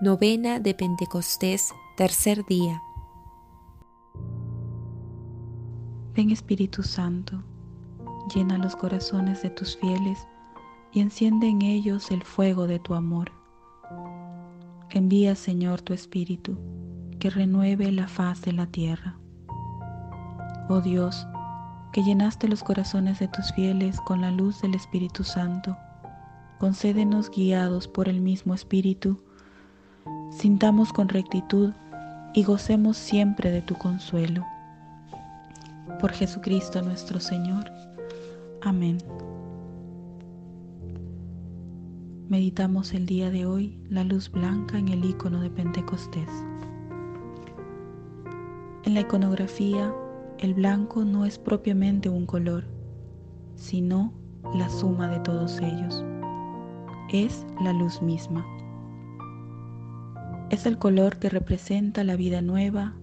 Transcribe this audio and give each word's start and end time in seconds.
Novena 0.00 0.60
de 0.60 0.74
Pentecostés, 0.74 1.74
tercer 1.96 2.46
día. 2.46 2.80
Ven 6.14 6.30
Espíritu 6.30 6.84
Santo, 6.84 7.42
llena 8.32 8.58
los 8.58 8.76
corazones 8.76 9.42
de 9.42 9.50
tus 9.50 9.76
fieles 9.76 10.24
y 10.92 11.00
enciende 11.00 11.48
en 11.48 11.62
ellos 11.62 12.12
el 12.12 12.22
fuego 12.22 12.68
de 12.68 12.78
tu 12.78 12.94
amor. 12.94 13.32
Envía, 14.90 15.34
Señor, 15.34 15.82
tu 15.82 15.92
Espíritu, 15.92 16.56
que 17.18 17.28
renueve 17.28 17.90
la 17.90 18.06
faz 18.06 18.42
de 18.42 18.52
la 18.52 18.68
tierra. 18.68 19.18
Oh 20.68 20.80
Dios, 20.80 21.26
que 21.92 22.04
llenaste 22.04 22.46
los 22.46 22.62
corazones 22.62 23.18
de 23.18 23.26
tus 23.26 23.52
fieles 23.52 24.00
con 24.02 24.20
la 24.20 24.30
luz 24.30 24.62
del 24.62 24.76
Espíritu 24.76 25.24
Santo, 25.24 25.76
concédenos 26.60 27.32
guiados 27.32 27.88
por 27.88 28.08
el 28.08 28.20
mismo 28.20 28.54
Espíritu, 28.54 29.24
sintamos 30.38 30.92
con 30.92 31.08
rectitud 31.08 31.72
y 32.32 32.44
gocemos 32.44 32.96
siempre 32.96 33.50
de 33.50 33.60
tu 33.60 33.74
consuelo. 33.74 34.46
Por 36.00 36.12
Jesucristo 36.12 36.80
nuestro 36.80 37.18
Señor. 37.18 37.68
Amén. 38.62 38.98
Meditamos 42.28 42.94
el 42.94 43.06
día 43.06 43.30
de 43.30 43.46
hoy 43.46 43.80
la 43.88 44.04
luz 44.04 44.30
blanca 44.30 44.78
en 44.78 44.88
el 44.88 45.04
icono 45.04 45.40
de 45.40 45.50
Pentecostés. 45.50 46.30
En 48.84 48.94
la 48.94 49.00
iconografía, 49.00 49.92
el 50.38 50.54
blanco 50.54 51.04
no 51.04 51.24
es 51.24 51.36
propiamente 51.36 52.08
un 52.08 52.26
color, 52.26 52.64
sino 53.56 54.12
la 54.54 54.70
suma 54.70 55.08
de 55.08 55.18
todos 55.20 55.58
ellos. 55.60 56.04
Es 57.10 57.44
la 57.60 57.72
luz 57.72 58.00
misma. 58.02 58.46
Es 60.50 60.64
el 60.64 60.78
color 60.78 61.18
que 61.18 61.28
representa 61.28 62.04
la 62.04 62.16
vida 62.16 62.40
nueva 62.40 62.94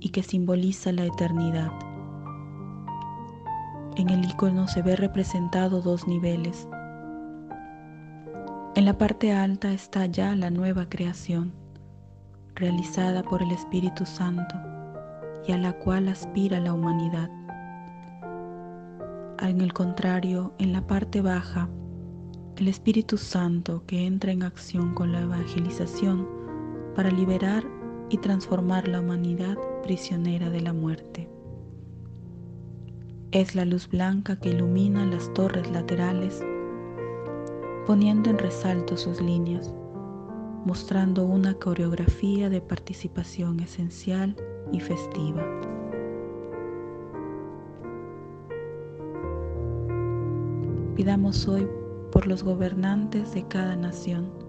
y 0.00 0.08
que 0.08 0.22
simboliza 0.22 0.90
la 0.90 1.04
eternidad. 1.04 1.70
En 3.96 4.08
el 4.08 4.24
icono 4.24 4.68
se 4.68 4.80
ve 4.80 4.96
representado 4.96 5.82
dos 5.82 6.08
niveles. 6.08 6.66
En 8.74 8.86
la 8.86 8.96
parte 8.96 9.32
alta 9.32 9.70
está 9.72 10.06
ya 10.06 10.34
la 10.34 10.48
nueva 10.48 10.88
creación, 10.88 11.52
realizada 12.54 13.22
por 13.22 13.42
el 13.42 13.50
Espíritu 13.52 14.06
Santo 14.06 14.54
y 15.46 15.52
a 15.52 15.58
la 15.58 15.74
cual 15.74 16.08
aspira 16.08 16.58
la 16.58 16.72
humanidad. 16.72 17.28
En 19.40 19.60
el 19.60 19.74
contrario, 19.74 20.54
en 20.58 20.72
la 20.72 20.86
parte 20.86 21.20
baja, 21.20 21.68
el 22.56 22.66
Espíritu 22.66 23.18
Santo 23.18 23.84
que 23.86 24.06
entra 24.06 24.32
en 24.32 24.42
acción 24.42 24.94
con 24.94 25.12
la 25.12 25.20
evangelización 25.20 26.43
para 26.94 27.10
liberar 27.10 27.64
y 28.10 28.18
transformar 28.18 28.88
la 28.88 29.00
humanidad 29.00 29.56
prisionera 29.82 30.50
de 30.50 30.60
la 30.60 30.72
muerte. 30.72 31.28
Es 33.32 33.54
la 33.54 33.64
luz 33.64 33.88
blanca 33.88 34.38
que 34.38 34.50
ilumina 34.50 35.04
las 35.04 35.32
torres 35.34 35.68
laterales, 35.70 36.40
poniendo 37.86 38.30
en 38.30 38.38
resalto 38.38 38.96
sus 38.96 39.20
líneas, 39.20 39.74
mostrando 40.64 41.24
una 41.24 41.54
coreografía 41.54 42.48
de 42.48 42.60
participación 42.60 43.60
esencial 43.60 44.36
y 44.72 44.80
festiva. 44.80 45.44
Pidamos 50.94 51.48
hoy 51.48 51.66
por 52.12 52.28
los 52.28 52.44
gobernantes 52.44 53.34
de 53.34 53.42
cada 53.48 53.74
nación, 53.74 54.43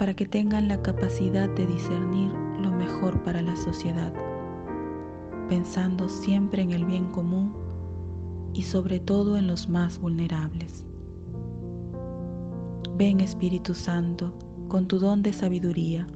para 0.00 0.14
que 0.14 0.24
tengan 0.24 0.66
la 0.66 0.80
capacidad 0.80 1.46
de 1.50 1.66
discernir 1.66 2.32
lo 2.58 2.70
mejor 2.70 3.22
para 3.22 3.42
la 3.42 3.54
sociedad, 3.54 4.14
pensando 5.46 6.08
siempre 6.08 6.62
en 6.62 6.70
el 6.70 6.86
bien 6.86 7.12
común 7.12 7.54
y 8.54 8.62
sobre 8.62 8.98
todo 8.98 9.36
en 9.36 9.46
los 9.46 9.68
más 9.68 9.98
vulnerables. 9.98 10.86
Ven 12.96 13.20
Espíritu 13.20 13.74
Santo 13.74 14.32
con 14.68 14.88
tu 14.88 14.98
don 14.98 15.22
de 15.22 15.34
sabiduría, 15.34 16.06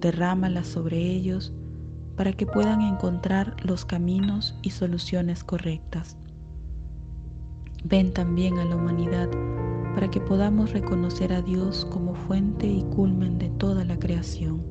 derrámala 0.00 0.64
sobre 0.64 0.98
ellos 0.98 1.54
para 2.16 2.32
que 2.32 2.44
puedan 2.44 2.80
encontrar 2.80 3.54
los 3.64 3.84
caminos 3.84 4.58
y 4.62 4.70
soluciones 4.70 5.44
correctas. 5.44 6.16
Ven 7.84 8.12
también 8.12 8.58
a 8.58 8.64
la 8.64 8.74
humanidad 8.74 9.28
para 9.94 10.10
que 10.10 10.20
podamos 10.20 10.72
reconocer 10.72 11.32
a 11.32 11.42
Dios 11.42 11.84
como 11.86 12.14
fuente 12.14 12.66
y 12.66 12.82
culmen 12.94 13.38
de 13.38 13.48
toda 13.50 13.84
la 13.84 13.98
creación. 13.98 14.62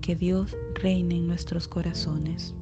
Que 0.00 0.16
Dios 0.16 0.56
reine 0.74 1.16
en 1.16 1.26
nuestros 1.26 1.68
corazones. 1.68 2.54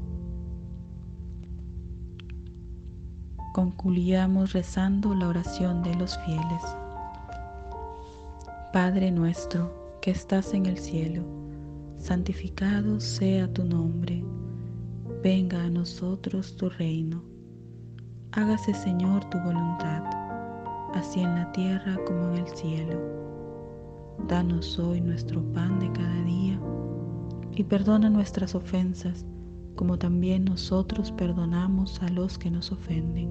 Concluyamos 3.53 4.53
rezando 4.53 5.15
la 5.15 5.29
oración 5.29 5.83
de 5.83 5.95
los 5.95 6.19
fieles. 6.19 6.63
Padre 8.73 9.11
nuestro 9.11 9.99
que 10.03 10.11
estás 10.11 10.53
en 10.53 10.67
el 10.67 10.79
cielo, 10.79 11.23
santificado 11.97 13.01
sea 13.01 13.53
tu 13.53 13.65
nombre, 13.65 14.23
venga 15.23 15.63
a 15.63 15.71
nosotros 15.71 16.57
tu 16.57 16.69
reino 16.69 17.37
Hágase 18.37 18.75
Señor 18.75 19.25
tu 19.31 19.39
voluntad, 19.39 20.03
así 20.97 21.21
en 21.21 21.35
la 21.35 21.53
tierra 21.53 21.99
como 22.07 22.33
en 22.33 22.39
el 22.39 22.49
cielo. 22.49 22.99
Danos 24.29 24.79
hoy 24.79 25.01
nuestro 25.01 25.43
pan 25.53 25.79
de 25.79 25.93
cada 25.93 26.25
día 26.25 26.59
y 27.53 27.63
perdona 27.65 28.11
nuestras 28.11 28.55
ofensas 28.55 29.25
como 29.77 29.99
también 29.99 30.47
nosotros 30.47 31.13
perdonamos 31.13 32.03
a 32.03 32.09
los 32.09 32.39
que 32.39 32.51
nos 32.51 32.73
ofenden. 32.73 33.31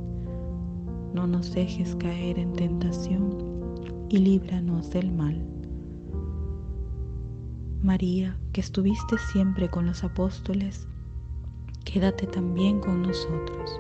No 1.14 1.28
nos 1.28 1.52
dejes 1.54 1.96
caer 1.96 2.38
en 2.38 2.54
tentación 2.54 3.38
y 4.10 4.20
líbranos 4.20 4.92
del 4.92 5.12
mal. 5.12 5.44
María, 7.82 8.38
que 8.54 8.62
estuviste 8.62 9.18
siempre 9.32 9.70
con 9.70 9.86
los 9.86 10.04
apóstoles, 10.04 10.88
quédate 11.84 12.28
también 12.28 12.80
con 12.80 13.02
nosotros. 13.02 13.80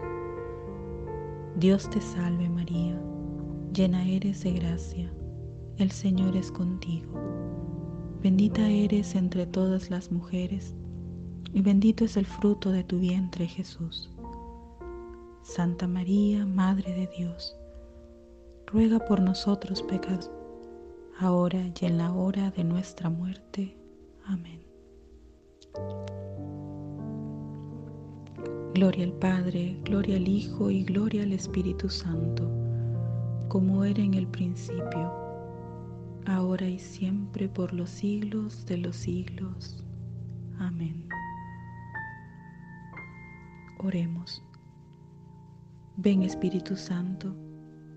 Dios 1.58 1.90
te 1.90 2.02
salve 2.02 2.50
María, 2.50 3.00
llena 3.76 4.08
eres 4.08 4.42
de 4.42 4.54
gracia, 4.54 5.12
el 5.78 5.92
Señor 5.92 6.38
es 6.38 6.50
contigo. 6.50 7.12
Bendita 8.24 8.70
eres 8.70 9.16
entre 9.16 9.46
todas 9.46 9.90
las 9.90 10.14
mujeres, 10.14 10.74
y 11.52 11.62
bendito 11.62 12.06
es 12.06 12.16
el 12.16 12.26
fruto 12.26 12.72
de 12.72 12.86
tu 12.86 13.00
vientre 13.00 13.46
Jesús. 13.46 14.10
Santa 15.42 15.88
María, 15.88 16.46
Madre 16.46 16.94
de 16.94 17.10
Dios, 17.18 17.54
ruega 18.68 19.00
por 19.00 19.20
nosotros 19.20 19.84
pecadores, 19.84 20.32
ahora 21.20 21.60
y 21.80 21.86
en 21.86 21.98
la 21.98 22.14
hora 22.14 22.52
de 22.52 22.64
nuestra 22.64 23.10
muerte. 23.10 23.78
Amén. 24.26 24.62
Gloria 28.74 29.04
al 29.04 29.14
Padre, 29.14 29.78
gloria 29.84 30.16
al 30.16 30.28
Hijo 30.28 30.72
y 30.72 30.84
gloria 30.84 31.24
al 31.24 31.34
Espíritu 31.34 31.90
Santo, 31.90 32.50
como 33.48 33.84
era 33.86 34.02
en 34.02 34.14
el 34.14 34.28
principio, 34.28 35.14
ahora 36.26 36.68
y 36.68 36.80
siempre 36.80 37.48
por 37.48 37.74
los 37.74 37.90
siglos 37.90 38.66
de 38.66 38.78
los 38.78 38.96
siglos. 38.96 39.84
Amén. 40.60 41.08
Oremos. 43.80 44.44
Ven 45.98 46.24
Espíritu 46.24 46.76
Santo, 46.76 47.36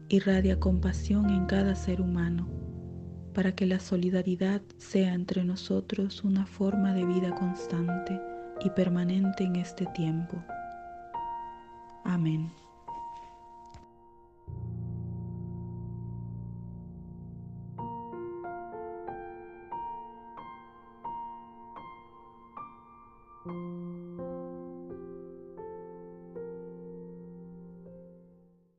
irradia 0.09 0.61
compasión 0.61 1.31
en 1.31 1.47
cada 1.47 1.75
ser 1.75 2.01
humano, 2.01 2.49
para 3.35 3.53
que 3.55 3.67
la 3.67 3.81
solidaridad 3.81 4.63
sea 4.77 5.15
entre 5.15 5.45
nosotros 5.45 6.25
una 6.25 6.47
forma 6.47 6.93
de 6.95 7.05
vida 7.05 7.35
constante 7.35 8.21
y 8.65 8.71
permanente 8.71 9.45
en 9.45 9.57
este 9.57 9.87
tiempo 9.95 10.43
Amén. 12.09 12.51